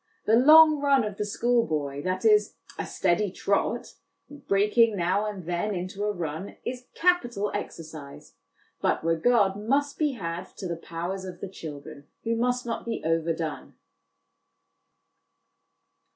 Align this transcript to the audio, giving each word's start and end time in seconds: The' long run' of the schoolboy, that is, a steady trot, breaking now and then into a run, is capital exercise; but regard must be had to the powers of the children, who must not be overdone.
The' 0.25 0.35
long 0.35 0.79
run' 0.81 1.03
of 1.03 1.17
the 1.17 1.25
schoolboy, 1.25 2.01
that 2.01 2.25
is, 2.25 2.55
a 2.79 2.87
steady 2.87 3.29
trot, 3.29 3.93
breaking 4.31 4.95
now 4.95 5.27
and 5.27 5.45
then 5.45 5.75
into 5.75 6.05
a 6.05 6.11
run, 6.11 6.57
is 6.65 6.87
capital 6.95 7.51
exercise; 7.53 8.33
but 8.81 9.05
regard 9.05 9.55
must 9.55 9.99
be 9.99 10.13
had 10.13 10.45
to 10.57 10.67
the 10.67 10.75
powers 10.75 11.23
of 11.23 11.39
the 11.39 11.47
children, 11.49 12.07
who 12.23 12.35
must 12.35 12.65
not 12.65 12.83
be 12.83 13.03
overdone. 13.05 13.75